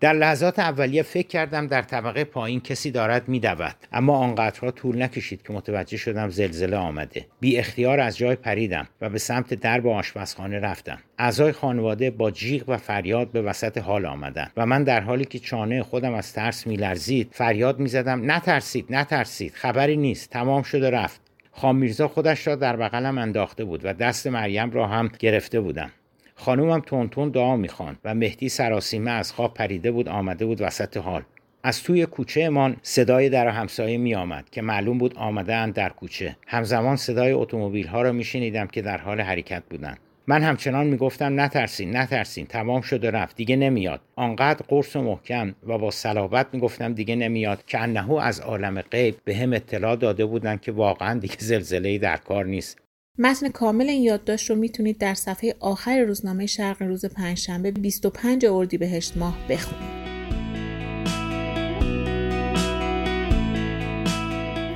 در 0.01 0.13
لحظات 0.13 0.59
اولیه 0.59 1.03
فکر 1.03 1.27
کردم 1.29 1.67
در 1.67 1.83
طبقه 1.83 2.25
پایین 2.25 2.61
کسی 2.61 2.91
دارد 2.91 3.29
میدود 3.29 3.75
اما 3.93 4.17
آنقدرها 4.17 4.71
طول 4.71 5.03
نکشید 5.03 5.43
که 5.43 5.53
متوجه 5.53 5.97
شدم 5.97 6.29
زلزله 6.29 6.77
آمده. 6.77 7.27
بی 7.41 7.59
اختیار 7.59 8.01
از 8.01 8.19
جای 8.19 8.37
پریدم 8.37 8.89
و 9.01 9.09
به 9.09 9.19
سمت 9.19 9.55
درب 9.55 9.87
آشپزخانه 9.87 10.59
رفتم. 10.59 10.99
اعضای 11.19 11.53
خانواده 11.53 12.11
با 12.11 12.31
جیغ 12.31 12.65
و 12.69 12.77
فریاد 12.77 13.33
به 13.33 13.43
وسط 13.43 13.79
حال 13.79 14.07
آمدند 14.07 14.53
و 14.57 14.67
من 14.67 14.85
در 14.85 15.01
حالی 15.01 15.25
که 15.25 15.39
چانه 15.39 15.83
خودم 15.83 16.15
از 16.15 16.33
ترس 16.33 16.67
میلرزید 16.67 17.29
فریاد 17.33 17.79
می‌زدم 17.79 18.31
نترسید 18.31 18.87
نترسید 18.91 19.55
خبری 19.55 19.97
نیست 19.97 20.31
تمام 20.31 20.63
شده 20.63 20.91
رفت. 20.91 21.21
خان 21.53 21.77
میرزا 21.77 22.09
خودش 22.09 22.47
را 22.47 22.55
در 22.55 22.77
بغلم 22.77 23.19
انداخته 23.19 23.65
بود 23.65 23.81
و 23.85 23.95
دست 23.95 24.27
مریم 24.27 24.71
را 24.71 24.87
هم 24.87 25.11
گرفته 25.19 25.61
بودم. 25.61 25.91
خانومم 26.41 26.81
تون 27.11 27.29
دعا 27.29 27.57
می‌خوان 27.57 27.97
و 28.05 28.15
مهدی 28.15 28.49
سراسیمه 28.49 29.11
از 29.11 29.33
خواب 29.33 29.55
پریده 29.55 29.91
بود 29.91 30.09
آمده 30.09 30.47
بود 30.47 30.63
وسط 30.63 30.97
حال. 30.97 31.23
از 31.63 31.83
توی 31.83 32.07
کوچه 32.07 32.43
امان 32.43 32.77
صدای 32.83 33.29
در 33.29 33.49
همسایه 33.49 33.99
می 33.99 34.15
آمد 34.15 34.51
که 34.51 34.63
معلوم 34.63 34.99
بود 34.99 35.17
آمده 35.17 35.55
اند 35.55 35.75
در 35.75 35.89
کوچه. 35.89 36.37
همزمان 36.47 36.97
صدای 36.97 37.33
اتومبیل 37.33 37.87
ها 37.87 38.03
را 38.03 38.13
میشنیدم 38.13 38.67
که 38.67 38.83
در 38.83 38.99
حال 38.99 39.21
حرکت 39.21 39.63
بودند. 39.71 39.99
من 40.27 40.43
همچنان 40.43 40.87
می‌گفتم 40.87 41.41
نترسین 41.41 41.97
نترسین 41.97 42.47
تمام 42.47 42.81
شده 42.81 43.11
رفت 43.11 43.37
دیگه 43.37 43.57
نمیاد. 43.57 44.01
آنقدر 44.17 44.65
قرص 44.69 44.97
و 44.97 45.03
محکم 45.03 45.55
و 45.67 45.79
با 45.79 45.91
صلابت 45.91 46.47
می‌گفتم 46.53 46.95
دیگه 46.95 47.17
نمیاد. 47.17 47.65
که 47.67 47.79
انهو 47.79 48.15
از 48.15 48.41
عالم 48.41 48.81
غیب 48.81 49.17
به 49.25 49.37
هم 49.37 49.53
اطلاع 49.53 49.97
داده 49.97 50.25
بودند 50.25 50.61
که 50.61 50.73
واقعا 50.73 51.19
دیگه 51.19 51.37
زلزله 51.39 51.99
در 51.99 52.17
کار 52.17 52.45
نیست. 52.45 52.79
متن 53.23 53.49
کامل 53.49 53.89
این 53.89 54.03
یادداشت 54.03 54.51
رو 54.51 54.57
می‌تونید 54.57 54.99
در 54.99 55.15
صفحه 55.15 55.55
آخر 55.61 56.01
روزنامه 56.01 56.47
شرق 56.47 56.83
روز 56.83 57.05
پنجشنبه 57.05 57.71
25 57.71 58.47
اردیبهشت 58.47 59.17
ماه 59.17 59.39
بخونید. 59.49 59.91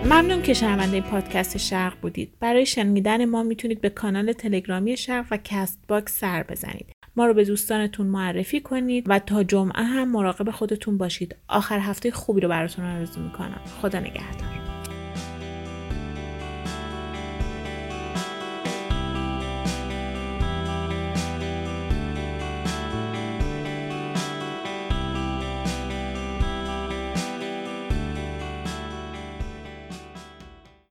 ممنون 0.05 0.43
که 0.43 0.55
شنونده 0.55 1.01
پادکست 1.01 1.57
شرق 1.57 2.01
بودید. 2.01 2.31
برای 2.41 2.67
شنیدن 2.67 3.25
ما 3.25 3.43
می‌تونید 3.43 3.81
به 3.81 3.91
کانال 3.91 4.33
تلگرامی 4.33 4.97
شرق 4.97 5.27
و 5.31 5.39
Castbox 5.45 6.19
سر 6.19 6.43
بزنید. 6.43 6.87
ما 7.17 7.27
رو 7.27 7.35
به 7.35 7.45
دوستانتون 7.45 8.07
معرفی 8.07 8.61
کنید 8.61 9.05
و 9.09 9.19
تا 9.19 9.43
جمعه 9.43 9.83
هم 9.83 10.13
مراقب 10.13 10.51
خودتون 10.51 10.99
باشید. 10.99 11.37
آخر 11.49 11.79
هفته 11.79 12.11
خوبی 12.11 12.41
رو 12.41 12.49
براتون 12.49 12.85
آرزو 12.85 13.21
می‌کنم. 13.21 13.61
خدا 13.83 14.01
نگهدار. 14.01 14.64